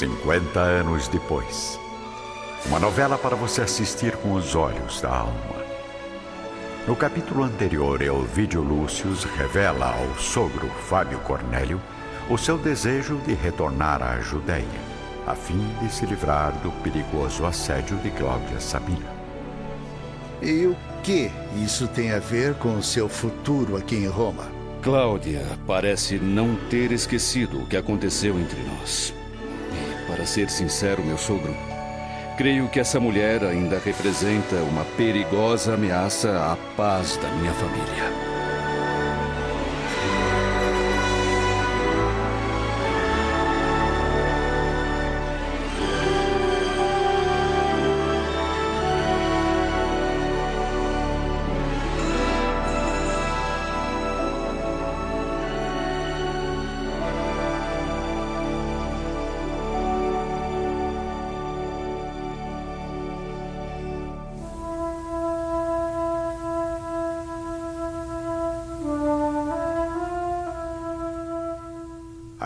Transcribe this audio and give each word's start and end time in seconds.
50 0.00 0.58
anos 0.58 1.08
depois. 1.08 1.78
Uma 2.64 2.80
novela 2.80 3.18
para 3.18 3.36
você 3.36 3.60
assistir 3.60 4.16
com 4.16 4.32
os 4.32 4.54
olhos 4.54 4.98
da 5.02 5.10
alma. 5.10 5.60
No 6.88 6.96
capítulo 6.96 7.44
anterior, 7.44 8.00
Elvídio 8.00 8.62
Lúcius 8.62 9.24
revela 9.24 9.94
ao 9.94 10.18
sogro 10.18 10.68
Fábio 10.88 11.18
Cornélio 11.18 11.78
o 12.30 12.38
seu 12.38 12.56
desejo 12.56 13.18
de 13.26 13.34
retornar 13.34 14.02
à 14.02 14.18
Judéia, 14.20 14.64
a 15.26 15.34
fim 15.34 15.68
de 15.82 15.92
se 15.92 16.06
livrar 16.06 16.52
do 16.62 16.70
perigoso 16.82 17.44
assédio 17.44 17.98
de 17.98 18.10
Cláudia 18.10 18.58
Sabina. 18.58 19.14
E 20.40 20.64
o 20.64 20.74
que 21.02 21.30
isso 21.62 21.86
tem 21.86 22.12
a 22.12 22.18
ver 22.18 22.54
com 22.54 22.74
o 22.74 22.82
seu 22.82 23.06
futuro 23.06 23.76
aqui 23.76 23.96
em 23.96 24.06
Roma? 24.06 24.46
Cláudia 24.80 25.44
parece 25.66 26.16
não 26.16 26.56
ter 26.70 26.90
esquecido 26.90 27.60
o 27.60 27.66
que 27.66 27.76
aconteceu 27.76 28.40
entre 28.40 28.62
nós. 28.62 29.19
Para 30.10 30.26
ser 30.26 30.50
sincero, 30.50 31.04
meu 31.04 31.16
sogro, 31.16 31.54
creio 32.36 32.68
que 32.68 32.80
essa 32.80 32.98
mulher 32.98 33.44
ainda 33.44 33.78
representa 33.78 34.56
uma 34.56 34.84
perigosa 34.96 35.74
ameaça 35.74 36.52
à 36.52 36.56
paz 36.76 37.16
da 37.18 37.28
minha 37.36 37.52
família. 37.52 38.29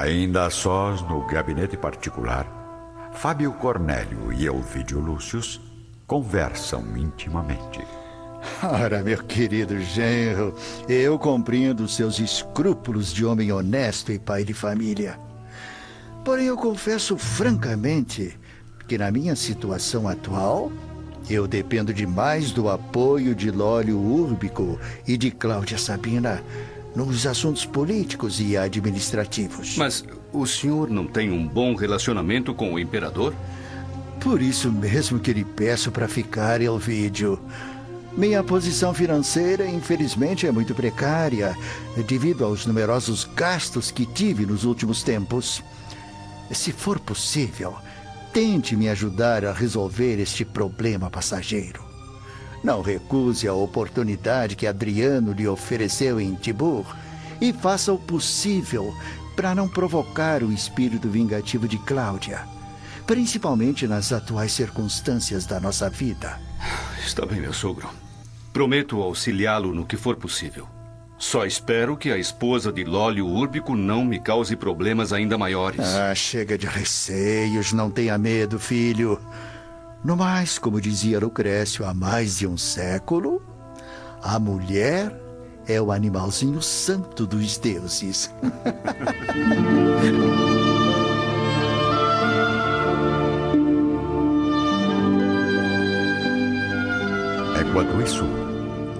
Ainda 0.04 0.44
a 0.44 0.50
sós 0.50 1.00
no 1.00 1.26
gabinete 1.26 1.78
particular, 1.78 2.46
Fábio 3.14 3.50
Cornélio 3.54 4.30
e 4.34 4.44
Elvídio 4.44 5.00
Lúcius 5.00 5.58
conversam 6.06 6.94
intimamente. 6.94 7.80
Ora, 8.62 9.02
meu 9.02 9.24
querido 9.24 9.80
genro, 9.80 10.54
eu 10.86 11.18
compreendo 11.18 11.88
seus 11.88 12.18
escrúpulos 12.18 13.14
de 13.14 13.24
homem 13.24 13.50
honesto 13.50 14.12
e 14.12 14.18
pai 14.18 14.44
de 14.44 14.52
família. 14.52 15.18
Porém, 16.22 16.48
eu 16.48 16.56
confesso 16.58 17.16
francamente 17.16 18.38
que 18.86 18.98
na 18.98 19.10
minha 19.10 19.34
situação 19.34 20.06
atual, 20.06 20.70
eu 21.30 21.48
dependo 21.48 21.94
demais 21.94 22.52
do 22.52 22.68
apoio 22.68 23.34
de 23.34 23.50
Lólio 23.50 23.98
Úrbico 23.98 24.78
e 25.08 25.16
de 25.16 25.30
Cláudia 25.30 25.78
Sabina 25.78 26.44
nos 26.94 27.26
assuntos 27.26 27.64
políticos 27.64 28.40
e 28.40 28.56
administrativos. 28.56 29.76
Mas 29.76 30.04
o 30.32 30.46
senhor 30.46 30.88
não 30.88 31.06
tem 31.06 31.30
um 31.30 31.46
bom 31.46 31.74
relacionamento 31.74 32.54
com 32.54 32.72
o 32.72 32.78
imperador? 32.78 33.34
Por 34.20 34.40
isso 34.40 34.70
mesmo 34.70 35.18
que 35.18 35.32
lhe 35.32 35.44
peço 35.44 35.90
para 35.90 36.08
ficar, 36.08 36.60
Elvídio. 36.60 37.38
Minha 38.16 38.44
posição 38.44 38.94
financeira, 38.94 39.66
infelizmente, 39.66 40.46
é 40.46 40.52
muito 40.52 40.72
precária, 40.72 41.56
devido 42.06 42.44
aos 42.44 42.64
numerosos 42.64 43.24
gastos 43.34 43.90
que 43.90 44.06
tive 44.06 44.46
nos 44.46 44.64
últimos 44.64 45.02
tempos. 45.02 45.62
Se 46.50 46.70
for 46.70 47.00
possível, 47.00 47.74
tente 48.32 48.76
me 48.76 48.88
ajudar 48.88 49.44
a 49.44 49.52
resolver 49.52 50.20
este 50.20 50.44
problema 50.44 51.10
passageiro. 51.10 51.83
Não 52.64 52.80
recuse 52.80 53.46
a 53.46 53.52
oportunidade 53.52 54.56
que 54.56 54.66
Adriano 54.66 55.32
lhe 55.32 55.46
ofereceu 55.46 56.18
em 56.18 56.34
Tibur 56.34 56.86
e 57.38 57.52
faça 57.52 57.92
o 57.92 57.98
possível 57.98 58.94
para 59.36 59.54
não 59.54 59.68
provocar 59.68 60.42
o 60.42 60.50
espírito 60.50 61.06
vingativo 61.10 61.68
de 61.68 61.76
Cláudia, 61.76 62.40
principalmente 63.06 63.86
nas 63.86 64.12
atuais 64.12 64.50
circunstâncias 64.52 65.44
da 65.44 65.60
nossa 65.60 65.90
vida. 65.90 66.40
Está 67.04 67.26
bem, 67.26 67.38
meu 67.38 67.52
sogro. 67.52 67.90
Prometo 68.50 69.02
auxiliá-lo 69.02 69.74
no 69.74 69.84
que 69.84 69.98
for 69.98 70.16
possível. 70.16 70.66
Só 71.18 71.44
espero 71.44 71.98
que 71.98 72.10
a 72.10 72.16
esposa 72.16 72.72
de 72.72 72.82
Lólio 72.82 73.26
Úrbico 73.26 73.76
não 73.76 74.06
me 74.06 74.18
cause 74.18 74.56
problemas 74.56 75.12
ainda 75.12 75.36
maiores. 75.36 75.80
Ah, 75.80 76.14
chega 76.14 76.56
de 76.56 76.66
receios, 76.66 77.74
não 77.74 77.90
tenha 77.90 78.16
medo, 78.16 78.58
filho. 78.58 79.20
No 80.04 80.16
mais, 80.18 80.58
como 80.58 80.78
dizia 80.82 81.18
Lucrécio 81.18 81.82
há 81.86 81.94
mais 81.94 82.36
de 82.36 82.46
um 82.46 82.58
século, 82.58 83.40
a 84.22 84.38
mulher 84.38 85.18
é 85.66 85.80
o 85.80 85.90
animalzinho 85.90 86.60
santo 86.60 87.26
dos 87.26 87.56
deuses. 87.56 88.30
Enquanto 97.66 98.02
isso, 98.02 98.24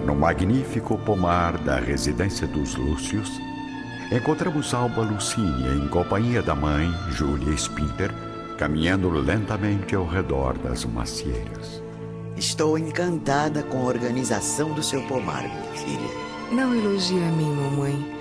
no 0.06 0.14
magnífico 0.14 0.96
pomar 0.96 1.58
da 1.58 1.78
residência 1.78 2.46
dos 2.46 2.76
Lúcios, 2.76 3.30
encontramos 4.10 4.72
Alba 4.72 5.02
Lucínia 5.02 5.74
em 5.74 5.86
companhia 5.86 6.42
da 6.42 6.54
mãe, 6.54 6.90
Júlia 7.10 7.52
Spinter, 7.52 8.10
caminhando 8.58 9.08
lentamente 9.10 9.94
ao 9.94 10.06
redor 10.06 10.56
das 10.58 10.84
macieiras. 10.84 11.82
Estou 12.36 12.76
encantada 12.76 13.62
com 13.62 13.78
a 13.78 13.84
organização 13.84 14.72
do 14.72 14.82
seu 14.82 15.02
pomar, 15.02 15.42
minha 15.42 15.72
filha. 15.72 16.24
Não 16.52 16.74
elogie 16.74 17.22
a 17.22 17.30
mim, 17.32 17.54
mamãe. 17.54 18.14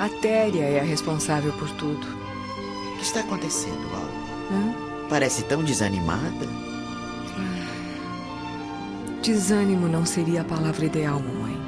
A 0.00 0.08
Téria 0.08 0.64
é 0.64 0.80
a 0.80 0.84
responsável 0.84 1.52
por 1.52 1.70
tudo. 1.72 2.06
O 2.94 2.96
que 2.98 3.04
está 3.04 3.20
acontecendo, 3.20 3.84
Alba? 3.94 4.08
Hã? 4.52 5.08
Parece 5.08 5.44
tão 5.44 5.62
desanimada. 5.62 6.46
Desânimo 9.22 9.88
não 9.88 10.04
seria 10.04 10.42
a 10.42 10.44
palavra 10.44 10.84
ideal, 10.84 11.18
mamãe. 11.20 11.58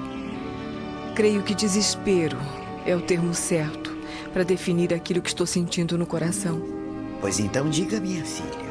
Creio 1.14 1.42
que 1.42 1.54
desespero 1.54 2.36
é 2.84 2.94
o 2.94 3.00
termo 3.00 3.32
certo 3.32 3.96
para 4.32 4.44
definir 4.44 4.92
aquilo 4.92 5.22
que 5.22 5.28
estou 5.28 5.46
sentindo 5.46 5.96
no 5.96 6.06
coração. 6.06 6.75
Pois 7.20 7.38
então 7.38 7.68
diga, 7.68 8.00
minha 8.00 8.24
filha, 8.24 8.66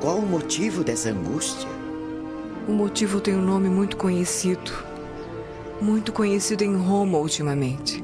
qual 0.00 0.18
o 0.18 0.26
motivo 0.26 0.84
dessa 0.84 1.10
angústia? 1.10 1.68
O 2.68 2.72
motivo 2.72 3.20
tem 3.20 3.34
um 3.34 3.42
nome 3.42 3.68
muito 3.68 3.96
conhecido. 3.96 4.72
Muito 5.80 6.12
conhecido 6.12 6.62
em 6.62 6.76
Roma 6.76 7.18
ultimamente. 7.18 8.02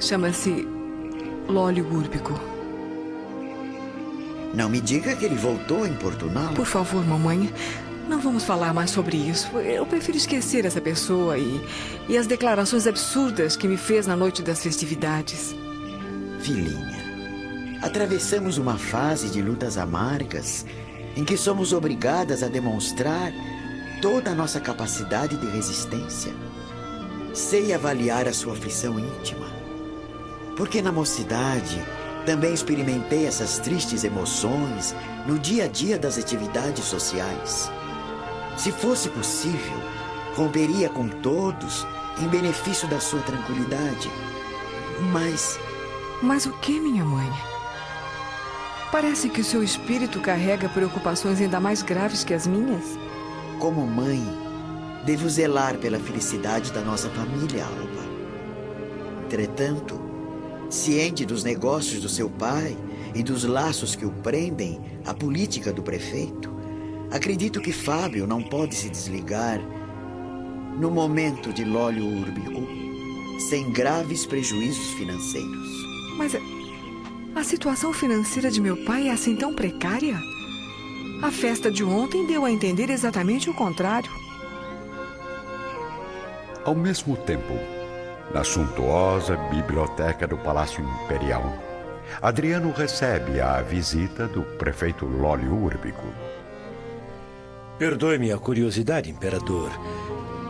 Chama-se 0.00 0.66
Lólio 1.48 1.86
Úrbico. 1.92 2.40
Não 4.54 4.68
me 4.68 4.80
diga 4.80 5.14
que 5.14 5.24
ele 5.24 5.36
voltou 5.36 5.84
a 5.84 5.88
importuná-la. 5.88 6.54
Por 6.54 6.66
favor, 6.66 7.06
mamãe, 7.06 7.52
não 8.08 8.18
vamos 8.18 8.44
falar 8.44 8.74
mais 8.74 8.90
sobre 8.90 9.16
isso. 9.16 9.48
Eu 9.58 9.86
prefiro 9.86 10.16
esquecer 10.16 10.64
essa 10.64 10.80
pessoa 10.80 11.38
e, 11.38 11.64
e 12.08 12.16
as 12.16 12.26
declarações 12.26 12.86
absurdas 12.86 13.56
que 13.56 13.68
me 13.68 13.76
fez 13.76 14.08
na 14.08 14.16
noite 14.16 14.42
das 14.42 14.60
festividades. 14.60 15.54
Filhinha, 16.40 16.99
atravessamos 17.82 18.58
uma 18.58 18.76
fase 18.76 19.30
de 19.30 19.40
lutas 19.40 19.78
amargas 19.78 20.66
em 21.16 21.24
que 21.24 21.36
somos 21.36 21.72
obrigadas 21.72 22.42
a 22.42 22.48
demonstrar 22.48 23.32
toda 24.00 24.30
a 24.30 24.34
nossa 24.34 24.60
capacidade 24.60 25.36
de 25.36 25.46
resistência. 25.46 26.32
Sei 27.34 27.72
avaliar 27.72 28.28
a 28.28 28.32
sua 28.32 28.52
aflição 28.52 28.98
íntima. 28.98 29.46
Porque 30.56 30.82
na 30.82 30.92
mocidade 30.92 31.82
também 32.26 32.52
experimentei 32.52 33.26
essas 33.26 33.58
tristes 33.58 34.04
emoções 34.04 34.94
no 35.26 35.38
dia 35.38 35.64
a 35.64 35.68
dia 35.68 35.98
das 35.98 36.18
atividades 36.18 36.84
sociais. 36.84 37.70
Se 38.56 38.70
fosse 38.70 39.08
possível, 39.08 39.78
romperia 40.36 40.88
com 40.88 41.08
todos 41.08 41.86
em 42.20 42.28
benefício 42.28 42.86
da 42.88 43.00
sua 43.00 43.20
tranquilidade. 43.20 44.10
Mas. 45.12 45.58
Mas 46.22 46.44
o 46.44 46.52
que, 46.58 46.78
minha 46.78 47.04
mãe? 47.04 47.30
Parece 48.92 49.28
que 49.28 49.40
o 49.40 49.44
seu 49.44 49.62
espírito 49.62 50.18
carrega 50.20 50.68
preocupações 50.68 51.40
ainda 51.40 51.60
mais 51.60 51.80
graves 51.80 52.24
que 52.24 52.34
as 52.34 52.44
minhas. 52.44 52.98
Como 53.60 53.86
mãe, 53.86 54.20
devo 55.06 55.28
zelar 55.28 55.78
pela 55.78 56.00
felicidade 56.00 56.72
da 56.72 56.80
nossa 56.80 57.08
família, 57.10 57.64
Alba. 57.64 58.10
Entretanto, 59.26 60.00
ciente 60.68 61.24
dos 61.24 61.44
negócios 61.44 62.02
do 62.02 62.08
seu 62.08 62.28
pai 62.28 62.76
e 63.14 63.22
dos 63.22 63.44
laços 63.44 63.94
que 63.94 64.04
o 64.04 64.10
prendem 64.10 64.80
à 65.06 65.14
política 65.14 65.72
do 65.72 65.84
prefeito, 65.84 66.50
acredito 67.12 67.60
que 67.60 67.72
Fábio 67.72 68.26
não 68.26 68.42
pode 68.42 68.74
se 68.74 68.90
desligar 68.90 69.60
no 70.80 70.90
momento 70.90 71.52
de 71.52 71.64
Lólio 71.64 72.06
Úrbico 72.06 72.66
sem 73.48 73.70
graves 73.72 74.26
prejuízos 74.26 74.90
financeiros. 74.94 75.68
Mas 76.16 76.34
A 77.34 77.44
situação 77.44 77.92
financeira 77.92 78.50
de 78.50 78.60
meu 78.60 78.76
pai 78.84 79.08
é 79.08 79.12
assim 79.12 79.36
tão 79.36 79.54
precária? 79.54 80.18
A 81.22 81.30
festa 81.30 81.70
de 81.70 81.84
ontem 81.84 82.26
deu 82.26 82.44
a 82.44 82.50
entender 82.50 82.90
exatamente 82.90 83.48
o 83.48 83.54
contrário. 83.54 84.10
Ao 86.64 86.74
mesmo 86.74 87.16
tempo, 87.16 87.54
na 88.34 88.42
suntuosa 88.42 89.36
biblioteca 89.36 90.26
do 90.26 90.36
Palácio 90.38 90.84
Imperial, 91.04 91.42
Adriano 92.20 92.72
recebe 92.72 93.40
a 93.40 93.62
visita 93.62 94.26
do 94.26 94.42
prefeito 94.42 95.06
Lólio 95.06 95.54
Urbico. 95.54 96.06
Perdoe-me 97.78 98.32
a 98.32 98.38
curiosidade, 98.38 99.08
imperador, 99.08 99.70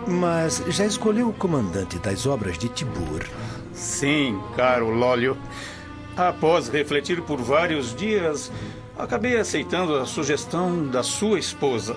mas 0.08 0.64
já 0.68 0.86
escolheu 0.86 1.28
o 1.28 1.32
comandante 1.32 1.98
das 1.98 2.26
obras 2.26 2.58
de 2.58 2.68
Tibur? 2.68 3.24
Sim, 3.72 4.40
caro 4.56 4.90
Lólio. 4.90 5.36
Após 6.16 6.68
refletir 6.68 7.22
por 7.22 7.40
vários 7.40 7.94
dias, 7.94 8.50
acabei 8.98 9.36
aceitando 9.38 9.96
a 9.96 10.06
sugestão 10.06 10.88
da 10.88 11.02
sua 11.02 11.38
esposa, 11.38 11.96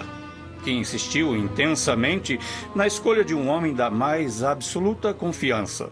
que 0.63 0.71
insistiu 0.71 1.35
intensamente 1.35 2.39
na 2.75 2.87
escolha 2.87 3.23
de 3.23 3.33
um 3.33 3.49
homem 3.49 3.73
da 3.73 3.89
mais 3.89 4.43
absoluta 4.43 5.13
confiança. 5.13 5.89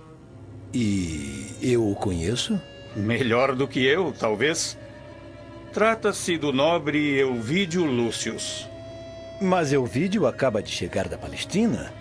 E 0.74 1.48
eu 1.62 1.90
o 1.90 1.96
conheço? 1.96 2.60
Melhor 2.96 3.56
do 3.56 3.68
que 3.68 3.84
eu, 3.86 4.14
talvez. 4.18 4.78
Trata-se 5.74 6.38
do 6.38 6.52
nobre 6.54 7.18
Elvídio 7.20 7.86
Lúcius. 7.86 8.68
Mas 9.42 9.74
Elvídio 9.74 10.28
acaba 10.28 10.62
de 10.62 10.70
chegar 10.70 11.08
da 11.08 11.18
Palestina. 11.18 11.92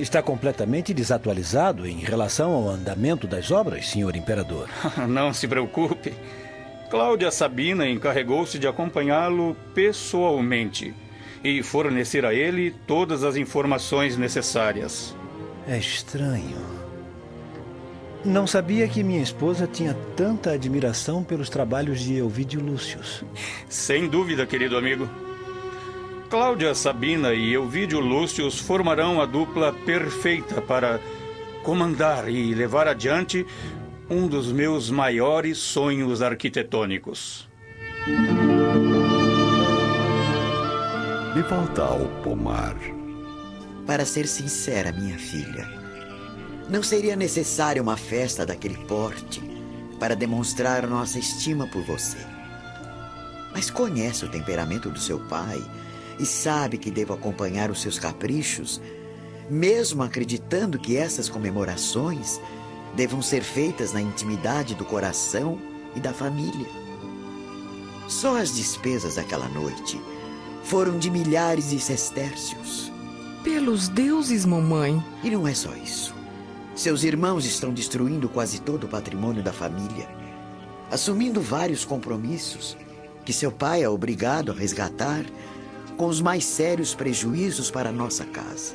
Está 0.00 0.22
completamente 0.22 0.94
desatualizado 0.94 1.86
em 1.86 1.98
relação 1.98 2.52
ao 2.52 2.70
andamento 2.70 3.26
das 3.26 3.50
obras, 3.50 3.90
senhor 3.90 4.16
imperador. 4.16 4.66
Não 5.06 5.30
se 5.30 5.46
preocupe. 5.46 6.14
Cláudia 6.88 7.30
Sabina 7.30 7.86
encarregou-se 7.86 8.58
de 8.58 8.66
acompanhá-lo 8.66 9.54
pessoalmente 9.74 10.94
e 11.44 11.62
fornecer 11.62 12.24
a 12.24 12.32
ele 12.32 12.70
todas 12.86 13.22
as 13.22 13.36
informações 13.36 14.16
necessárias. 14.16 15.14
É 15.68 15.76
estranho. 15.76 16.56
Não 18.24 18.46
sabia 18.46 18.88
que 18.88 19.04
minha 19.04 19.22
esposa 19.22 19.66
tinha 19.66 19.94
tanta 20.16 20.52
admiração 20.52 21.22
pelos 21.22 21.50
trabalhos 21.50 22.00
de 22.00 22.16
Elvídio 22.16 22.62
Lúcius. 22.62 23.22
Sem 23.68 24.08
dúvida, 24.08 24.46
querido 24.46 24.78
amigo. 24.78 25.08
Cláudia 26.30 26.72
Sabina 26.76 27.34
e 27.34 27.52
Elvídio 27.54 27.98
Lúcius 27.98 28.60
formarão 28.60 29.20
a 29.20 29.26
dupla 29.26 29.72
perfeita 29.72 30.62
para 30.62 31.00
comandar 31.64 32.28
e 32.28 32.54
levar 32.54 32.86
adiante 32.86 33.44
um 34.08 34.28
dos 34.28 34.52
meus 34.52 34.90
maiores 34.90 35.58
sonhos 35.58 36.22
arquitetônicos. 36.22 37.48
De 41.34 41.42
volta 41.42 41.82
ao 41.82 42.06
pomar. 42.22 42.76
Para 43.84 44.04
ser 44.04 44.28
sincera, 44.28 44.92
minha 44.92 45.18
filha, 45.18 45.68
não 46.68 46.80
seria 46.80 47.16
necessária 47.16 47.82
uma 47.82 47.96
festa 47.96 48.46
daquele 48.46 48.78
porte 48.86 49.42
para 49.98 50.14
demonstrar 50.14 50.86
nossa 50.86 51.18
estima 51.18 51.66
por 51.66 51.82
você. 51.82 52.18
Mas 53.52 53.68
conhece 53.68 54.24
o 54.24 54.30
temperamento 54.30 54.88
do 54.90 55.00
seu 55.00 55.18
pai 55.18 55.60
e 56.20 56.26
sabe 56.26 56.76
que 56.76 56.90
devo 56.90 57.14
acompanhar 57.14 57.70
os 57.70 57.80
seus 57.80 57.98
caprichos, 57.98 58.80
mesmo 59.48 60.02
acreditando 60.02 60.78
que 60.78 60.96
essas 60.96 61.30
comemorações 61.30 62.38
devam 62.94 63.22
ser 63.22 63.42
feitas 63.42 63.92
na 63.94 64.02
intimidade 64.02 64.74
do 64.74 64.84
coração 64.84 65.58
e 65.96 66.00
da 66.00 66.12
família. 66.12 66.66
Só 68.06 68.36
as 68.36 68.54
despesas 68.54 69.14
daquela 69.14 69.48
noite 69.48 69.98
foram 70.62 70.98
de 70.98 71.10
milhares 71.10 71.70
de 71.70 71.80
sestércios. 71.80 72.92
Pelos 73.42 73.88
deuses, 73.88 74.44
mamãe. 74.44 75.02
E 75.24 75.30
não 75.30 75.48
é 75.48 75.54
só 75.54 75.74
isso. 75.74 76.14
Seus 76.74 77.02
irmãos 77.02 77.46
estão 77.46 77.72
destruindo 77.72 78.28
quase 78.28 78.60
todo 78.60 78.84
o 78.84 78.88
patrimônio 78.88 79.42
da 79.42 79.52
família, 79.52 80.08
assumindo 80.90 81.40
vários 81.40 81.84
compromissos 81.84 82.76
que 83.24 83.32
seu 83.32 83.50
pai 83.50 83.82
é 83.82 83.88
obrigado 83.88 84.52
a 84.52 84.54
resgatar 84.54 85.24
com 86.00 86.06
os 86.06 86.22
mais 86.22 86.46
sérios 86.46 86.94
prejuízos 86.94 87.70
para 87.70 87.92
nossa 87.92 88.24
casa. 88.24 88.74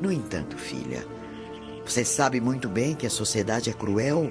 No 0.00 0.10
entanto, 0.10 0.58
filha, 0.58 1.06
você 1.86 2.04
sabe 2.04 2.40
muito 2.40 2.68
bem 2.68 2.96
que 2.96 3.06
a 3.06 3.10
sociedade 3.10 3.70
é 3.70 3.72
cruel 3.72 4.28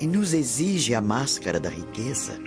e 0.00 0.06
nos 0.08 0.34
exige 0.34 0.96
a 0.96 1.00
máscara 1.00 1.60
da 1.60 1.68
riqueza. 1.68 2.40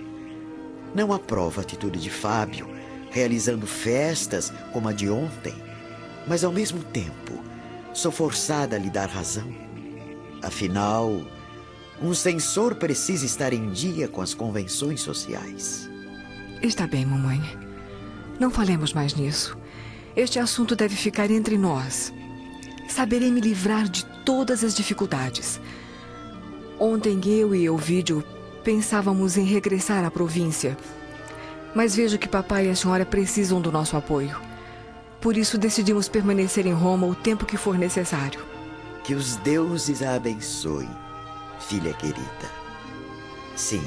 Não 0.94 1.10
aprova 1.10 1.62
a 1.62 1.64
atitude 1.64 1.98
de 1.98 2.10
Fábio, 2.10 2.68
realizando 3.10 3.66
festas 3.66 4.52
como 4.74 4.90
a 4.90 4.92
de 4.92 5.08
ontem, 5.08 5.54
mas 6.26 6.44
ao 6.44 6.52
mesmo 6.52 6.82
tempo 6.82 7.32
sou 7.94 8.12
forçada 8.12 8.76
a 8.76 8.78
lhe 8.78 8.90
dar 8.90 9.08
razão. 9.08 9.50
Afinal, 10.42 11.22
um 12.02 12.12
censor 12.12 12.74
precisa 12.74 13.24
estar 13.24 13.54
em 13.54 13.70
dia 13.70 14.06
com 14.06 14.20
as 14.20 14.34
convenções 14.34 15.00
sociais. 15.00 15.88
Está 16.60 16.86
bem, 16.86 17.06
mamãe. 17.06 17.65
Não 18.38 18.50
falemos 18.50 18.92
mais 18.92 19.14
nisso. 19.14 19.56
Este 20.14 20.38
assunto 20.38 20.76
deve 20.76 20.94
ficar 20.94 21.30
entre 21.30 21.56
nós. 21.56 22.12
Saberei 22.88 23.30
me 23.30 23.40
livrar 23.40 23.88
de 23.88 24.04
todas 24.24 24.62
as 24.62 24.74
dificuldades. 24.74 25.60
Ontem 26.78 27.20
eu 27.26 27.54
e 27.54 27.64
Elvídio 27.64 28.22
pensávamos 28.62 29.36
em 29.36 29.44
regressar 29.44 30.04
à 30.04 30.10
província. 30.10 30.76
Mas 31.74 31.94
vejo 31.94 32.18
que 32.18 32.28
papai 32.28 32.66
e 32.66 32.70
a 32.70 32.76
senhora 32.76 33.04
precisam 33.04 33.60
do 33.60 33.72
nosso 33.72 33.96
apoio. 33.96 34.38
Por 35.20 35.36
isso 35.36 35.58
decidimos 35.58 36.08
permanecer 36.08 36.66
em 36.66 36.72
Roma 36.72 37.06
o 37.06 37.14
tempo 37.14 37.46
que 37.46 37.56
for 37.56 37.78
necessário. 37.78 38.44
Que 39.02 39.14
os 39.14 39.36
deuses 39.36 40.02
a 40.02 40.14
abençoem, 40.14 40.88
filha 41.60 41.92
querida. 41.94 42.50
Sim, 43.54 43.82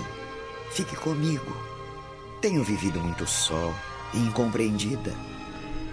fique 0.71 0.95
comigo. 0.95 1.55
Tenho 2.41 2.63
vivido 2.63 2.99
muito 2.99 3.27
só 3.27 3.73
e 4.13 4.19
incompreendida. 4.19 5.13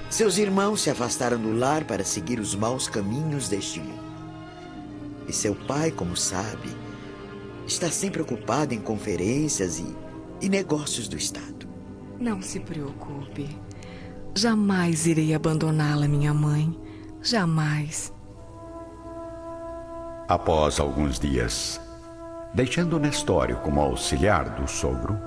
Seus 0.08 0.38
irmãos 0.38 0.80
se 0.80 0.90
afastaram 0.90 1.38
do 1.38 1.52
lar 1.52 1.84
para 1.84 2.04
seguir 2.04 2.38
os 2.38 2.54
maus 2.54 2.88
caminhos 2.88 3.48
deste 3.48 3.80
mundo. 3.80 4.06
E 5.28 5.32
seu 5.32 5.54
pai, 5.54 5.90
como 5.90 6.16
sabe, 6.16 6.70
está 7.66 7.90
sempre 7.90 8.22
ocupado 8.22 8.72
em 8.72 8.80
conferências 8.80 9.80
e, 9.80 9.96
e 10.40 10.48
negócios 10.48 11.08
do 11.08 11.16
Estado. 11.16 11.66
Não 12.18 12.40
se 12.40 12.60
preocupe. 12.60 13.48
Jamais 14.34 15.06
irei 15.06 15.34
abandoná-la, 15.34 16.06
minha 16.06 16.32
mãe. 16.32 16.78
Jamais. 17.20 18.12
Após 20.28 20.78
alguns 20.78 21.18
dias, 21.18 21.80
deixando 22.54 22.98
Nestório 22.98 23.56
como 23.58 23.80
auxiliar 23.80 24.50
do 24.50 24.68
sogro, 24.68 25.18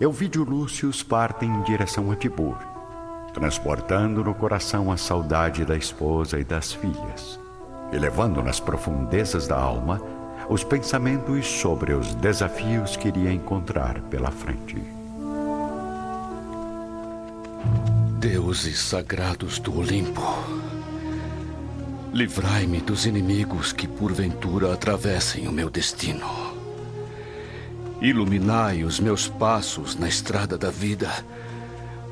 Elvídio 0.00 0.44
Lúcius 0.44 1.02
parte 1.02 1.44
em 1.44 1.60
direção 1.62 2.12
a 2.12 2.14
Tibur, 2.14 2.56
transportando 3.34 4.22
no 4.22 4.32
coração 4.32 4.92
a 4.92 4.96
saudade 4.96 5.64
da 5.64 5.76
esposa 5.76 6.38
e 6.38 6.44
das 6.44 6.72
filhas, 6.72 7.40
e 7.92 7.98
levando 7.98 8.40
nas 8.40 8.60
profundezas 8.60 9.48
da 9.48 9.58
alma 9.58 10.00
os 10.48 10.62
pensamentos 10.62 11.48
sobre 11.48 11.94
os 11.94 12.14
desafios 12.14 12.96
que 12.96 13.08
iria 13.08 13.32
encontrar 13.32 14.00
pela 14.02 14.30
frente. 14.30 14.80
Deuses 18.20 18.78
sagrados 18.78 19.58
do 19.58 19.80
Olimpo, 19.80 20.22
livrai-me 22.12 22.80
dos 22.80 23.04
inimigos 23.04 23.72
que 23.72 23.88
porventura 23.88 24.72
atravessem 24.72 25.48
o 25.48 25.52
meu 25.52 25.68
destino. 25.68 26.47
Iluminai 28.00 28.84
os 28.84 29.00
meus 29.00 29.26
passos 29.26 29.96
na 29.96 30.06
estrada 30.06 30.56
da 30.56 30.70
vida, 30.70 31.10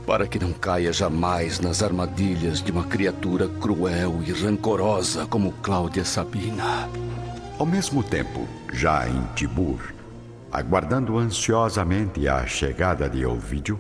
para 0.05 0.27
que 0.27 0.37
não 0.37 0.53
caia 0.53 0.93
jamais 0.93 1.61
nas 1.61 1.81
armadilhas 1.81 2.61
de 2.61 2.73
uma 2.73 2.83
criatura 2.83 3.49
cruel 3.49 4.21
e 4.27 4.33
rancorosa 4.33 5.27
como 5.27 5.53
Cláudia 5.53 6.05
Sabina. 6.05 6.89
Ao 7.57 7.65
mesmo 7.65 8.03
tempo, 8.03 8.49
já 8.73 9.09
em 9.09 9.23
Tibur, 9.37 9.79
aguardando 10.51 11.17
ansiosamente 11.19 12.27
a 12.27 12.45
chegada 12.49 13.09
de 13.09 13.25
Ovídio, 13.25 13.79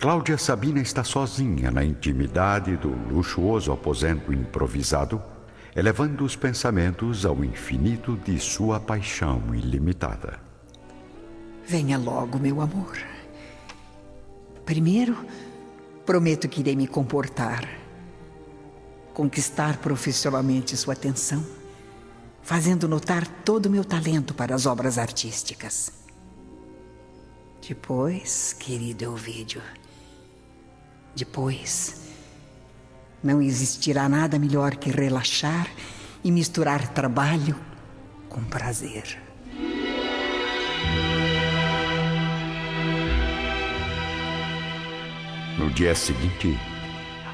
Cláudia 0.00 0.36
Sabina 0.36 0.80
está 0.80 1.04
sozinha 1.04 1.70
na 1.70 1.84
intimidade 1.84 2.76
do 2.76 2.88
luxuoso 2.88 3.70
aposento 3.70 4.32
improvisado, 4.32 5.22
elevando 5.76 6.24
os 6.24 6.34
pensamentos 6.34 7.24
ao 7.24 7.44
infinito 7.44 8.16
de 8.16 8.36
sua 8.40 8.80
paixão 8.80 9.40
ilimitada. 9.54 10.49
Venha 11.66 11.98
logo, 11.98 12.38
meu 12.38 12.60
amor. 12.60 12.98
Primeiro, 14.64 15.16
prometo 16.04 16.48
que 16.48 16.60
irei 16.60 16.76
me 16.76 16.86
comportar, 16.86 17.68
conquistar 19.14 19.78
profissionalmente 19.78 20.76
sua 20.76 20.94
atenção, 20.94 21.44
fazendo 22.42 22.88
notar 22.88 23.26
todo 23.44 23.66
o 23.66 23.70
meu 23.70 23.84
talento 23.84 24.34
para 24.34 24.54
as 24.54 24.66
obras 24.66 24.98
artísticas. 24.98 25.92
Depois, 27.66 28.52
querido 28.52 29.04
Elvídio, 29.04 29.62
depois, 31.14 32.00
não 33.22 33.42
existirá 33.42 34.08
nada 34.08 34.38
melhor 34.38 34.76
que 34.76 34.90
relaxar 34.90 35.68
e 36.24 36.30
misturar 36.30 36.88
trabalho 36.88 37.56
com 38.28 38.42
prazer. 38.42 39.29
No 45.60 45.68
dia 45.68 45.94
seguinte, 45.94 46.58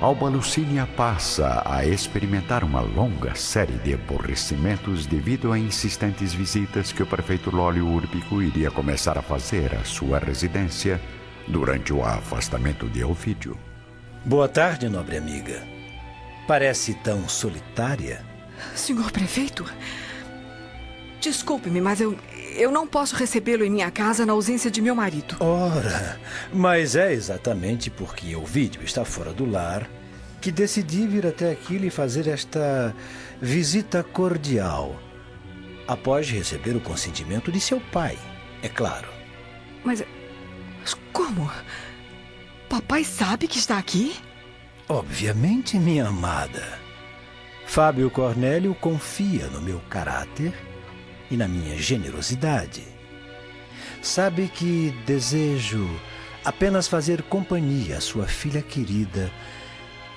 Alba 0.01 0.29
Lucínia 0.29 0.85
passa 0.85 1.63
a 1.65 1.87
experimentar 1.87 2.65
uma 2.65 2.81
longa 2.81 3.37
série 3.37 3.79
de 3.79 3.95
aborrecimentos 3.95 5.07
devido 5.07 5.53
a 5.53 5.59
insistentes 5.61 6.35
visitas 6.35 6.91
que 6.91 7.05
o 7.05 7.07
prefeito 7.07 7.55
Lólio 7.55 7.87
Úrbico 7.87 8.43
iria 8.43 8.69
começar 8.69 9.17
a 9.17 9.23
fazer 9.23 9.73
à 9.77 9.85
sua 9.85 10.19
residência 10.19 11.01
durante 11.47 11.93
o 11.93 12.05
afastamento 12.05 12.89
de 12.89 13.05
Ovídio. 13.05 13.57
Boa 14.25 14.49
tarde, 14.49 14.89
nobre 14.89 15.17
amiga. 15.17 15.63
Parece 16.49 16.95
tão 16.95 17.29
solitária. 17.29 18.25
Senhor 18.75 19.13
prefeito, 19.13 19.65
desculpe-me, 21.21 21.81
mas 21.81 22.01
eu, 22.01 22.17
eu 22.57 22.71
não 22.71 22.87
posso 22.87 23.17
recebê-lo 23.17 23.65
em 23.65 23.71
minha 23.71 23.91
casa 23.91 24.25
na 24.25 24.33
ausência 24.33 24.71
de 24.71 24.81
meu 24.81 24.95
marido. 24.95 25.37
Ora, 25.41 26.21
mas 26.53 26.97
é 26.97 27.13
exatamente 27.13 27.91
porque 27.91 28.35
o 28.35 28.45
vídeo 28.45 28.83
está 28.83 29.05
fora 29.05 29.33
do 29.33 29.49
lar 29.49 29.89
que 30.41 30.51
decidi 30.51 31.07
vir 31.07 31.27
até 31.27 31.51
aqui 31.51 31.79
lhe 31.79 31.91
fazer 31.91 32.29
esta 32.29 32.95
visita 33.41 34.03
cordial. 34.03 34.95
Após 35.89 36.31
receber 36.31 36.77
o 36.77 36.81
consentimento 36.81 37.51
de 37.51 37.61
seu 37.61 37.81
pai, 37.81 38.19
é 38.63 38.69
claro. 38.69 39.09
Mas, 39.85 40.03
mas 40.81 40.95
como? 41.13 41.51
Papai 42.69 43.05
sabe 43.05 43.47
que 43.47 43.59
está 43.59 43.79
aqui? 43.79 44.17
Obviamente, 44.89 45.79
minha 45.79 46.09
amada. 46.09 46.79
Fábio 47.67 48.11
Cornélio 48.11 48.75
confia 48.75 49.47
no 49.49 49.61
meu 49.61 49.81
caráter 49.91 50.55
e 51.31 51.37
na 51.37 51.49
minha 51.49 51.77
generosidade. 51.77 52.83
Sabe 54.03 54.49
que 54.49 54.95
desejo 55.05 55.89
apenas 56.45 56.87
fazer 56.87 57.23
companhia 57.23 57.99
à 57.99 58.01
sua 58.01 58.27
filha 58.27 58.63
querida 58.63 59.31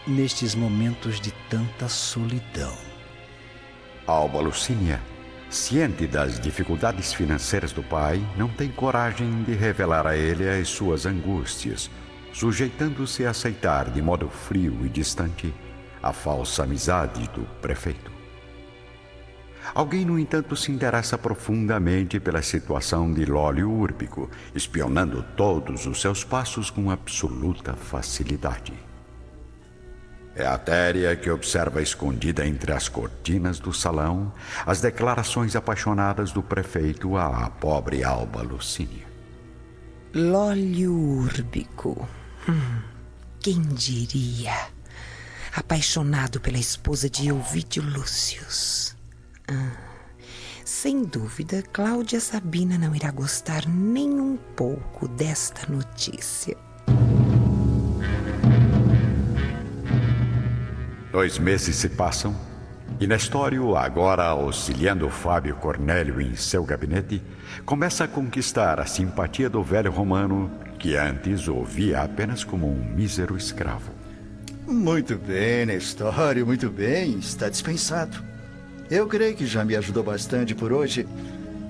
nestes 0.05 0.53
momentos 0.55 1.19
de 1.19 1.31
tanta 1.49 1.87
solidão. 1.87 2.77
Alba 4.05 4.39
Lucínia, 4.39 5.01
ciente 5.49 6.07
das 6.07 6.39
dificuldades 6.39 7.13
financeiras 7.13 7.71
do 7.71 7.83
pai, 7.83 8.21
não 8.37 8.47
tem 8.47 8.69
coragem 8.69 9.43
de 9.43 9.53
revelar 9.53 10.05
a 10.05 10.15
ele 10.15 10.47
as 10.47 10.67
suas 10.67 11.05
angústias, 11.05 11.89
sujeitando-se 12.33 13.25
a 13.25 13.31
aceitar 13.31 13.89
de 13.89 14.01
modo 14.01 14.29
frio 14.29 14.85
e 14.85 14.89
distante 14.89 15.53
a 16.01 16.13
falsa 16.13 16.63
amizade 16.63 17.27
do 17.29 17.41
prefeito. 17.61 18.18
Alguém, 19.73 20.05
no 20.05 20.17
entanto, 20.17 20.55
se 20.55 20.71
interessa 20.71 21.17
profundamente 21.17 22.19
pela 22.19 22.41
situação 22.41 23.11
de 23.13 23.25
Lólio 23.25 23.69
Úrbico, 23.71 24.29
espionando 24.55 25.23
todos 25.35 25.85
os 25.85 26.01
seus 26.01 26.23
passos 26.23 26.69
com 26.69 26.89
absoluta 26.89 27.73
facilidade. 27.73 28.73
É 30.35 30.45
a 30.45 30.57
Téria 30.57 31.15
que 31.15 31.29
observa 31.29 31.81
escondida 31.81 32.47
entre 32.47 32.71
as 32.71 32.87
cortinas 32.87 33.59
do 33.59 33.73
salão 33.73 34.31
as 34.65 34.79
declarações 34.79 35.55
apaixonadas 35.55 36.31
do 36.31 36.41
prefeito 36.41 37.17
à 37.17 37.49
pobre 37.49 38.03
Alba 38.03 38.41
Lucínia. 38.41 39.05
Lólio 40.13 40.93
Úrbico. 40.93 42.07
Hum, 42.47 42.79
quem 43.41 43.61
diria? 43.61 44.55
Apaixonado 45.53 46.39
pela 46.39 46.57
esposa 46.57 47.09
de 47.09 47.27
Elvídio 47.27 47.83
Lúcius. 47.83 48.95
Ah, 49.51 49.71
sem 50.63 51.03
dúvida, 51.03 51.63
Cláudia 51.73 52.19
Sabina 52.19 52.77
não 52.77 52.95
irá 52.95 53.09
gostar 53.09 53.67
nem 53.67 54.19
um 54.19 54.37
pouco 54.55 55.07
desta 55.07 55.71
notícia. 55.71 56.55
Dois 61.11 61.39
meses 61.39 61.75
se 61.75 61.89
passam 61.89 62.35
e 62.99 63.07
Nestório, 63.07 63.75
agora 63.75 64.25
auxiliando 64.25 65.09
Fábio 65.09 65.55
Cornélio 65.55 66.19
em 66.19 66.35
seu 66.35 66.63
gabinete, 66.63 67.21
começa 67.65 68.03
a 68.03 68.07
conquistar 68.07 68.79
a 68.79 68.85
simpatia 68.85 69.49
do 69.49 69.63
velho 69.63 69.89
romano 69.89 70.51
que 70.77 70.95
antes 70.95 71.47
o 71.47 71.63
via 71.63 72.01
apenas 72.01 72.43
como 72.43 72.67
um 72.67 72.93
mísero 72.93 73.35
escravo. 73.37 73.91
Muito 74.67 75.17
bem, 75.17 75.65
Nestório, 75.65 76.45
muito 76.45 76.69
bem. 76.69 77.17
Está 77.17 77.49
dispensado. 77.49 78.28
Eu 78.89 79.05
creio 79.07 79.35
que 79.35 79.45
já 79.45 79.63
me 79.63 79.75
ajudou 79.75 80.03
bastante 80.03 80.55
por 80.55 80.73
hoje. 80.73 81.07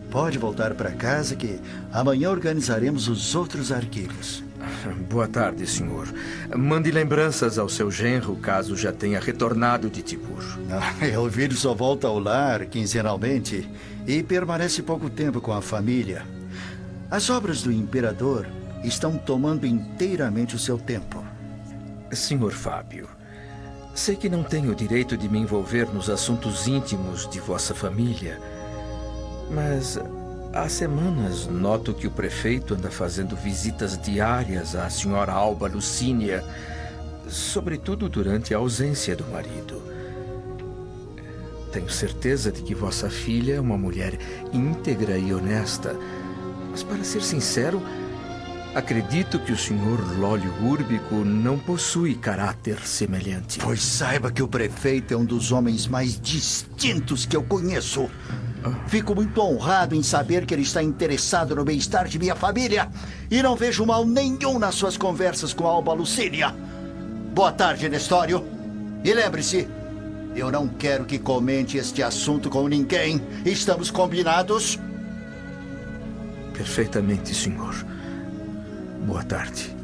Pode 0.09 0.37
voltar 0.37 0.73
para 0.73 0.91
casa 0.91 1.35
que 1.35 1.59
amanhã 1.91 2.29
organizaremos 2.31 3.07
os 3.07 3.35
outros 3.35 3.71
arquivos. 3.71 4.43
Boa 5.09 5.27
tarde, 5.27 5.67
senhor. 5.67 6.07
Mande 6.55 6.91
lembranças 6.91 7.59
ao 7.59 7.67
seu 7.67 7.91
genro 7.91 8.35
caso 8.37 8.75
já 8.75 8.93
tenha 8.93 9.19
retornado 9.19 9.89
de 9.89 10.01
Tibur. 10.01 10.43
Ah, 10.71 11.05
Elviro 11.05 11.55
só 11.55 11.73
volta 11.73 12.07
ao 12.07 12.19
lar 12.19 12.65
quinzenalmente 12.65 13.69
e 14.07 14.23
permanece 14.23 14.81
pouco 14.81 15.09
tempo 15.09 15.41
com 15.41 15.51
a 15.51 15.61
família. 15.61 16.23
As 17.11 17.29
obras 17.29 17.61
do 17.61 17.71
imperador 17.71 18.47
estão 18.83 19.17
tomando 19.17 19.65
inteiramente 19.65 20.55
o 20.55 20.59
seu 20.59 20.77
tempo. 20.77 21.23
Senhor 22.11 22.51
Fábio, 22.51 23.09
sei 23.99 24.15
que 24.15 24.29
não 24.29 24.43
tenho 24.43 24.71
o 24.71 24.75
direito 24.75 25.17
de 25.17 25.27
me 25.27 25.39
envolver 25.39 25.93
nos 25.93 26.09
assuntos 26.09 26.67
íntimos 26.67 27.29
de 27.29 27.39
vossa 27.39 27.75
família, 27.75 28.39
mas 29.51 29.99
Há 30.51 30.67
semanas 30.67 31.45
noto 31.45 31.93
que 31.93 32.07
o 32.07 32.11
prefeito 32.11 32.73
anda 32.73 32.89
fazendo 32.89 33.35
visitas 33.35 34.01
diárias 34.01 34.75
à 34.75 34.89
senhora 34.89 35.31
Alba 35.31 35.67
Lucínia, 35.67 36.43
sobretudo 37.27 38.09
durante 38.09 38.51
a 38.51 38.57
ausência 38.57 39.15
do 39.15 39.23
marido. 39.25 39.79
Tenho 41.71 41.87
certeza 41.87 42.51
de 42.51 42.63
que 42.63 42.73
vossa 42.73 43.11
filha 43.11 43.57
é 43.57 43.61
uma 43.61 43.77
mulher 43.77 44.17
íntegra 44.51 45.19
e 45.19 45.31
honesta, 45.31 45.95
mas 46.71 46.81
para 46.81 47.03
ser 47.03 47.21
sincero, 47.21 47.79
acredito 48.73 49.39
que 49.39 49.51
o 49.51 49.57
senhor 49.57 49.99
Lólio 50.17 50.53
Úrbico 50.63 51.15
não 51.15 51.57
possui 51.57 52.15
caráter 52.15 52.79
semelhante. 52.85 53.59
Pois 53.59 53.81
saiba 53.81 54.31
que 54.31 54.43
o 54.43 54.47
prefeito 54.47 55.13
é 55.13 55.17
um 55.17 55.25
dos 55.25 55.51
homens 55.51 55.87
mais 55.87 56.19
distintos 56.19 57.25
que 57.25 57.35
eu 57.35 57.43
conheço. 57.43 58.09
Fico 58.87 59.15
muito 59.15 59.41
honrado 59.41 59.95
em 59.95 60.03
saber 60.03 60.45
que 60.45 60.53
ele 60.53 60.63
está 60.63 60.83
interessado 60.83 61.55
no 61.55 61.63
bem-estar 61.63 62.07
de 62.07 62.19
minha 62.19 62.35
família 62.35 62.89
e 63.31 63.41
não 63.41 63.55
vejo 63.55 63.85
mal 63.85 64.05
nenhum 64.05 64.59
nas 64.59 64.75
suas 64.75 64.97
conversas 64.97 65.53
com 65.53 65.65
a 65.65 65.71
Alba 65.71 65.93
Lucínia. 65.93 66.53
Boa 67.33 67.51
tarde, 67.51 67.87
Nestório. 67.87 68.45
E 69.03 69.13
lembre-se, 69.13 69.67
eu 70.35 70.51
não 70.51 70.67
quero 70.67 71.05
que 71.05 71.17
comente 71.17 71.77
este 71.77 72.03
assunto 72.03 72.49
com 72.49 72.67
ninguém. 72.67 73.21
Estamos 73.45 73.89
combinados? 73.89 74.77
Perfeitamente, 76.53 77.33
senhor. 77.33 77.73
Boa 79.09 79.23
tarde. 79.23 79.75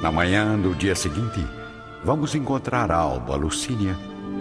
Na 0.00 0.12
manhã 0.12 0.56
do 0.56 0.76
dia 0.76 0.94
seguinte, 0.94 1.44
vamos 2.04 2.36
encontrar 2.36 2.92
a 2.92 2.98
Alba 2.98 3.34
Lucínia 3.34 3.96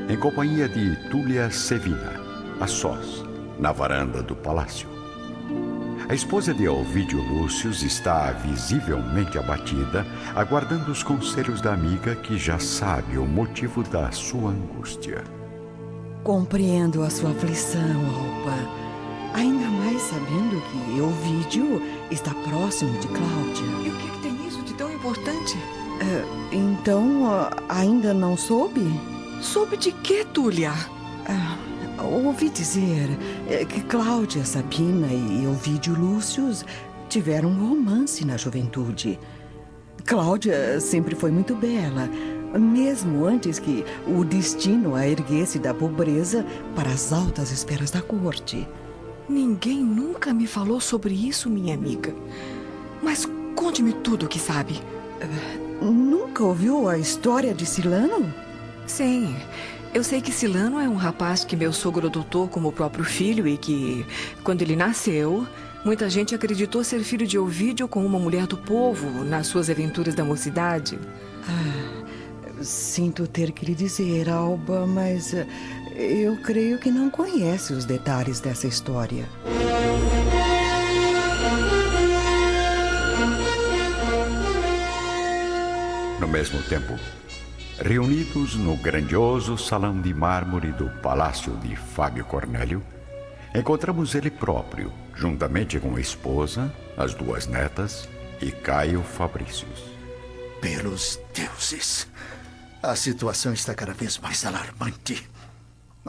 em 0.07 0.15
companhia 0.15 0.69
de 0.69 0.95
Túlia 1.09 1.49
Sevina, 1.49 2.13
a 2.61 2.67
sós, 2.67 3.25
na 3.57 3.71
varanda 3.71 4.21
do 4.21 4.35
palácio. 4.35 4.87
A 6.07 6.13
esposa 6.13 6.53
de 6.53 6.67
Ovídio 6.67 7.19
Lúcius 7.23 7.81
está 7.81 8.31
visivelmente 8.33 9.39
abatida, 9.39 10.05
aguardando 10.35 10.91
os 10.91 11.01
conselhos 11.01 11.61
da 11.61 11.73
amiga 11.73 12.15
que 12.17 12.37
já 12.37 12.59
sabe 12.59 13.17
o 13.17 13.25
motivo 13.25 13.81
da 13.81 14.11
sua 14.11 14.51
angústia. 14.51 15.23
Compreendo 16.23 17.01
a 17.01 17.09
sua 17.09 17.31
aflição, 17.31 17.81
Alpa. 17.81 18.79
Ainda 19.33 19.67
mais 19.67 20.01
sabendo 20.03 20.61
que 20.69 21.01
Ovídio 21.01 21.81
está 22.11 22.33
próximo 22.33 22.97
de 22.99 23.07
Cláudia. 23.07 23.65
E 23.83 23.89
o 23.89 23.97
que, 23.97 24.07
é 24.07 24.11
que 24.11 24.19
tem 24.19 24.47
isso 24.47 24.61
de 24.63 24.73
tão 24.73 24.91
importante? 24.91 25.57
Uh, 25.57 26.55
então, 26.55 27.23
uh, 27.23 27.49
ainda 27.67 28.13
não 28.13 28.37
soube? 28.37 28.81
Soube 29.41 29.77
de 29.77 29.91
que, 29.91 30.25
Túlia? 30.25 30.73
Ah, 31.27 31.57
ouvi 32.03 32.49
dizer 32.49 33.09
que 33.67 33.81
Cláudia 33.81 34.43
Sabina 34.43 35.07
e 35.07 35.45
Ovídio 35.47 35.93
Lúcius 35.93 36.65
tiveram 37.07 37.49
um 37.49 37.69
romance 37.69 38.25
na 38.25 38.37
juventude. 38.37 39.19
Cláudia 40.05 40.79
sempre 40.79 41.15
foi 41.15 41.29
muito 41.29 41.55
bela, 41.55 42.09
mesmo 42.57 43.25
antes 43.25 43.59
que 43.59 43.85
o 44.07 44.23
destino 44.23 44.95
a 44.95 45.07
erguesse 45.07 45.59
da 45.59 45.73
pobreza 45.73 46.45
para 46.75 46.89
as 46.89 47.13
altas 47.13 47.51
esferas 47.51 47.91
da 47.91 48.01
corte. 48.01 48.67
Ninguém 49.29 49.79
nunca 49.83 50.33
me 50.33 50.47
falou 50.47 50.81
sobre 50.81 51.13
isso, 51.13 51.49
minha 51.49 51.75
amiga. 51.75 52.13
Mas 53.01 53.27
conte-me 53.55 53.93
tudo 53.93 54.25
o 54.25 54.29
que 54.29 54.39
sabe. 54.39 54.81
Nunca 55.81 56.43
ouviu 56.43 56.89
a 56.89 56.97
história 56.97 57.53
de 57.53 57.65
Silano? 57.65 58.33
Sim. 58.87 59.35
Eu 59.93 60.03
sei 60.03 60.21
que 60.21 60.31
Silano 60.31 60.79
é 60.79 60.89
um 60.89 60.95
rapaz 60.95 61.43
que 61.43 61.55
meu 61.55 61.71
sogro 61.71 62.07
adotou 62.07 62.47
como 62.47 62.71
próprio 62.71 63.03
filho 63.03 63.47
e 63.47 63.57
que, 63.57 64.05
quando 64.43 64.61
ele 64.61 64.75
nasceu, 64.75 65.47
muita 65.85 66.09
gente 66.09 66.33
acreditou 66.35 66.83
ser 66.83 66.99
filho 67.01 67.25
de 67.25 67.37
Ovídio 67.37 67.87
com 67.87 68.05
uma 68.05 68.19
mulher 68.19 68.45
do 68.47 68.57
povo 68.57 69.23
nas 69.23 69.47
suas 69.47 69.69
aventuras 69.69 70.15
da 70.15 70.23
mocidade. 70.23 70.99
Ah, 71.47 72.63
sinto 72.63 73.27
ter 73.27 73.51
que 73.51 73.65
lhe 73.65 73.75
dizer, 73.75 74.29
Alba, 74.29 74.85
mas 74.85 75.33
eh, 75.33 75.47
eu 76.01 76.37
creio 76.37 76.77
que 76.77 76.89
não 76.89 77.09
conhece 77.09 77.73
os 77.73 77.83
detalhes 77.83 78.39
dessa 78.39 78.67
história. 78.67 79.27
No 86.19 86.27
mesmo 86.27 86.61
tempo, 86.63 86.97
reunidos 87.81 88.55
no 88.55 88.77
grandioso 88.77 89.57
salão 89.57 90.01
de 90.01 90.13
mármore 90.13 90.71
do 90.71 90.89
palácio 91.01 91.55
de 91.57 91.75
Fábio 91.75 92.23
Cornélio, 92.23 92.81
encontramos 93.53 94.15
ele 94.15 94.31
próprio, 94.31 94.93
juntamente 95.15 95.79
com 95.79 95.95
a 95.95 95.99
esposa, 95.99 96.73
as 96.95 97.13
duas 97.13 97.45
netas 97.45 98.07
e 98.41 98.51
Caio 98.51 99.03
Fabrícios. 99.03 99.83
Pelos 100.61 101.19
deuses, 101.33 102.07
a 102.81 102.95
situação 102.95 103.51
está 103.51 103.73
cada 103.73 103.93
vez 103.93 104.17
mais 104.17 104.45
alarmante. 104.45 105.27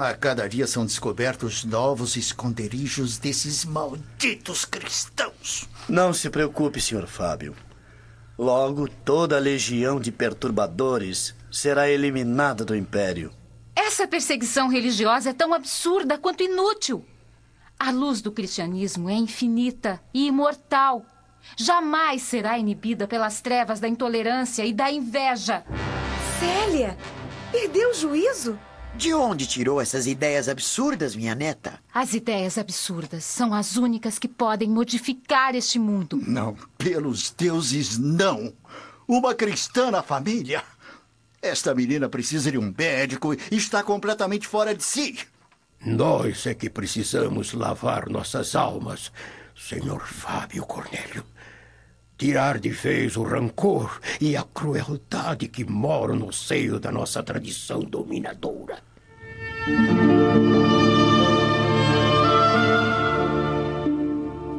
A 0.00 0.14
cada 0.14 0.48
dia 0.48 0.66
são 0.66 0.86
descobertos 0.86 1.62
novos 1.62 2.16
esconderijos 2.16 3.18
desses 3.18 3.66
malditos 3.66 4.64
cristãos. 4.64 5.68
Não 5.86 6.14
se 6.14 6.30
preocupe, 6.30 6.80
Sr. 6.80 7.06
Fábio. 7.06 7.54
Logo, 8.38 8.88
toda 8.88 9.36
a 9.36 9.38
legião 9.38 10.00
de 10.00 10.10
perturbadores 10.10 11.34
será 11.52 11.90
eliminada 11.90 12.64
do 12.64 12.74
Império. 12.74 13.30
Essa 13.76 14.08
perseguição 14.08 14.68
religiosa 14.68 15.28
é 15.28 15.34
tão 15.34 15.52
absurda 15.52 16.16
quanto 16.16 16.42
inútil. 16.42 17.04
A 17.78 17.90
luz 17.90 18.22
do 18.22 18.32
cristianismo 18.32 19.10
é 19.10 19.14
infinita 19.16 20.00
e 20.14 20.28
imortal. 20.28 21.04
Jamais 21.58 22.22
será 22.22 22.58
inibida 22.58 23.06
pelas 23.06 23.42
trevas 23.42 23.80
da 23.80 23.86
intolerância 23.86 24.64
e 24.64 24.72
da 24.72 24.90
inveja. 24.90 25.62
Célia, 26.40 26.96
perdeu 27.52 27.90
o 27.90 27.94
juízo? 27.94 28.58
De 28.96 29.14
onde 29.14 29.46
tirou 29.46 29.80
essas 29.80 30.06
ideias 30.06 30.48
absurdas, 30.48 31.16
minha 31.16 31.34
neta? 31.34 31.80
As 31.92 32.12
ideias 32.12 32.58
absurdas 32.58 33.24
são 33.24 33.54
as 33.54 33.76
únicas 33.76 34.18
que 34.18 34.28
podem 34.28 34.68
modificar 34.68 35.54
este 35.54 35.78
mundo. 35.78 36.20
Não, 36.26 36.56
pelos 36.76 37.30
deuses, 37.30 37.98
não. 37.98 38.52
Uma 39.08 39.34
cristã 39.34 39.90
na 39.90 40.02
família? 40.02 40.62
Esta 41.40 41.74
menina 41.74 42.08
precisa 42.08 42.50
de 42.50 42.58
um 42.58 42.74
médico 42.76 43.32
e 43.32 43.56
está 43.56 43.82
completamente 43.82 44.46
fora 44.46 44.74
de 44.74 44.84
si. 44.84 45.18
Nós 45.84 46.46
é 46.46 46.52
que 46.52 46.68
precisamos 46.68 47.54
lavar 47.54 48.10
nossas 48.10 48.54
almas, 48.54 49.10
senhor 49.56 50.06
Fábio 50.06 50.66
Cornélio. 50.66 51.24
Tirar 52.20 52.58
de 52.58 52.68
vez 52.68 53.16
o 53.16 53.22
rancor 53.22 53.98
e 54.20 54.36
a 54.36 54.42
crueldade 54.42 55.48
que 55.48 55.64
moram 55.64 56.16
no 56.16 56.30
seio 56.30 56.78
da 56.78 56.92
nossa 56.92 57.22
tradição 57.22 57.80
dominadora. 57.80 58.76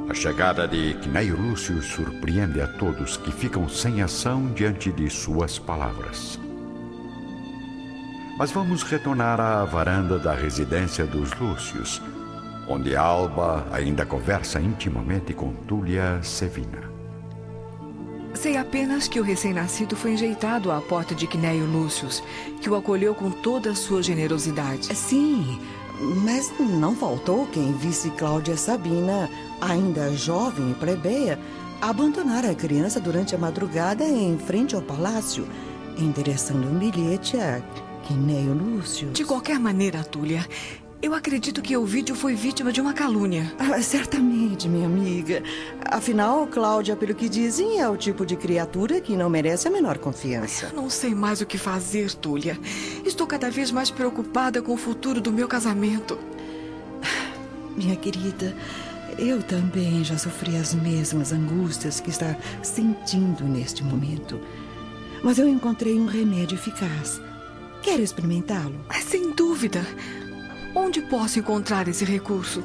A 0.09 0.13
chegada 0.15 0.67
de 0.67 0.95
Cneio 1.03 1.39
Lúcio 1.39 1.83
surpreende 1.83 2.59
a 2.59 2.67
todos 2.67 3.17
que 3.17 3.31
ficam 3.31 3.69
sem 3.69 4.01
ação 4.01 4.51
diante 4.53 4.91
de 4.91 5.07
suas 5.07 5.59
palavras. 5.59 6.39
Mas 8.39 8.51
vamos 8.51 8.81
retornar 8.81 9.39
à 9.39 9.63
varanda 9.65 10.17
da 10.17 10.33
residência 10.33 11.05
dos 11.05 11.31
Lúcios, 11.33 12.01
onde 12.67 12.95
Alba 12.95 13.67
ainda 13.71 14.03
conversa 14.03 14.59
intimamente 14.59 15.31
com 15.31 15.53
Túlia 15.67 16.23
Sevina. 16.23 17.00
Sei 18.33 18.57
apenas 18.57 19.07
que 19.07 19.19
o 19.19 19.23
recém-nascido 19.23 19.95
foi 19.95 20.13
enjeitado 20.13 20.71
à 20.71 20.81
porta 20.81 21.13
de 21.13 21.27
Quinéio 21.27 21.65
Lúcius, 21.65 22.23
que 22.61 22.69
o 22.69 22.75
acolheu 22.75 23.13
com 23.13 23.29
toda 23.29 23.71
a 23.71 23.75
sua 23.75 24.01
generosidade. 24.01 24.95
Sim, 24.95 25.59
mas 26.23 26.51
não 26.59 26.95
faltou 26.95 27.45
quem 27.47 27.73
visse 27.73 28.09
Cláudia 28.11 28.57
Sabina, 28.57 29.29
ainda 29.59 30.15
jovem 30.15 30.71
e 30.71 30.75
plebeia, 30.75 31.39
abandonar 31.81 32.45
a 32.45 32.55
criança 32.55 32.99
durante 32.99 33.35
a 33.35 33.37
madrugada 33.37 34.03
em 34.03 34.37
frente 34.37 34.75
ao 34.75 34.81
palácio, 34.81 35.47
endereçando 35.97 36.67
um 36.67 36.79
bilhete 36.79 37.37
a 37.37 37.61
Quinéio 38.07 38.53
Lúcio. 38.53 39.09
De 39.11 39.23
qualquer 39.23 39.59
maneira, 39.59 40.03
Túlia, 40.03 40.45
eu 41.01 41.15
acredito 41.15 41.61
que 41.61 41.75
Ovídio 41.75 42.15
foi 42.15 42.35
vítima 42.35 42.71
de 42.71 42.79
uma 42.79 42.93
calúnia. 42.93 43.51
Ah, 43.57 43.81
certamente, 43.81 44.67
minha 44.67 44.85
amiga. 44.85 45.41
Afinal, 45.85 46.45
Cláudia, 46.45 46.95
pelo 46.95 47.15
que 47.15 47.27
dizem, 47.27 47.79
é 47.79 47.89
o 47.89 47.97
tipo 47.97 48.25
de 48.25 48.35
criatura 48.35 49.01
que 49.01 49.15
não 49.15 49.29
merece 49.29 49.67
a 49.67 49.71
menor 49.71 49.97
confiança. 49.97 50.67
Eu 50.67 50.81
não 50.81 50.89
sei 50.89 51.15
mais 51.15 51.41
o 51.41 51.45
que 51.45 51.57
fazer, 51.57 52.13
Túlia. 52.13 52.59
Estou 53.05 53.25
cada 53.25 53.49
vez 53.49 53.71
mais 53.71 53.89
preocupada 53.89 54.61
com 54.61 54.73
o 54.73 54.77
futuro 54.77 55.19
do 55.19 55.31
meu 55.31 55.47
casamento. 55.47 56.19
Minha 57.75 57.95
querida, 57.95 58.55
eu 59.17 59.41
também 59.41 60.03
já 60.03 60.17
sofri 60.17 60.55
as 60.57 60.73
mesmas 60.73 61.31
angústias 61.31 61.99
que 61.99 62.09
está 62.09 62.35
sentindo 62.61 63.43
neste 63.45 63.83
momento. 63.83 64.39
Mas 65.23 65.39
eu 65.39 65.47
encontrei 65.47 65.99
um 65.99 66.05
remédio 66.05 66.55
eficaz. 66.55 67.21
Quer 67.81 67.99
experimentá-lo? 67.99 68.79
Sem 69.07 69.31
dúvida. 69.31 69.81
Onde 70.73 71.01
posso 71.01 71.39
encontrar 71.39 71.87
esse 71.89 72.05
recurso? 72.05 72.63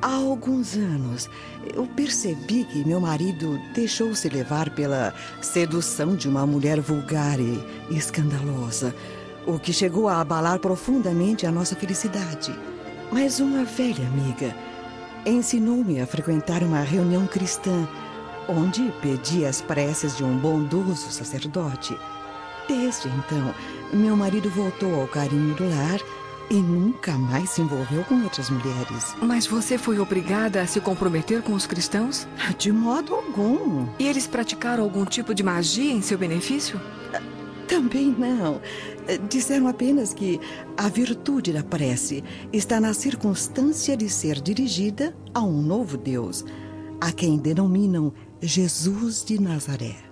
Há 0.00 0.14
alguns 0.14 0.74
anos, 0.74 1.28
eu 1.74 1.86
percebi 1.86 2.64
que 2.64 2.82
meu 2.86 2.98
marido 2.98 3.60
deixou-se 3.74 4.26
levar 4.30 4.70
pela 4.70 5.12
sedução 5.42 6.16
de 6.16 6.26
uma 6.26 6.46
mulher 6.46 6.80
vulgar 6.80 7.38
e 7.38 7.62
escandalosa, 7.90 8.94
o 9.46 9.58
que 9.58 9.70
chegou 9.70 10.08
a 10.08 10.22
abalar 10.22 10.58
profundamente 10.60 11.46
a 11.46 11.52
nossa 11.52 11.76
felicidade. 11.76 12.58
Mas 13.12 13.38
uma 13.38 13.64
velha 13.64 14.06
amiga 14.06 14.56
ensinou-me 15.26 16.00
a 16.00 16.06
frequentar 16.06 16.62
uma 16.62 16.80
reunião 16.80 17.26
cristã, 17.26 17.86
onde 18.48 18.90
pedi 19.02 19.44
as 19.44 19.60
preces 19.60 20.16
de 20.16 20.24
um 20.24 20.38
bondoso 20.38 21.10
sacerdote. 21.10 21.94
Desde 22.66 23.08
então, 23.08 23.54
meu 23.92 24.16
marido 24.16 24.48
voltou 24.48 24.98
ao 24.98 25.06
carinho 25.06 25.54
do 25.54 25.68
lar 25.68 26.00
e 26.50 26.56
nunca 26.56 27.16
mais 27.16 27.50
se 27.50 27.62
envolveu 27.62 28.02
com 28.04 28.22
outras 28.24 28.50
mulheres. 28.50 29.14
Mas 29.22 29.46
você 29.46 29.78
foi 29.78 30.00
obrigada 30.00 30.60
a 30.60 30.66
se 30.66 30.80
comprometer 30.80 31.42
com 31.42 31.52
os 31.52 31.66
cristãos? 31.66 32.26
De 32.58 32.72
modo 32.72 33.14
algum. 33.14 33.86
E 33.98 34.06
eles 34.06 34.26
praticaram 34.26 34.82
algum 34.82 35.04
tipo 35.04 35.32
de 35.32 35.44
magia 35.44 35.92
em 35.92 36.02
seu 36.02 36.18
benefício? 36.18 36.80
Também 37.68 38.14
não. 38.18 38.60
Disseram 39.28 39.68
apenas 39.68 40.12
que 40.12 40.40
a 40.76 40.88
virtude 40.88 41.52
da 41.52 41.62
prece 41.62 42.24
está 42.52 42.80
na 42.80 42.92
circunstância 42.92 43.96
de 43.96 44.08
ser 44.08 44.40
dirigida 44.40 45.16
a 45.32 45.40
um 45.40 45.62
novo 45.62 45.96
Deus, 45.96 46.44
a 47.00 47.12
quem 47.12 47.38
denominam 47.38 48.12
Jesus 48.42 49.24
de 49.24 49.40
Nazaré. 49.40 50.09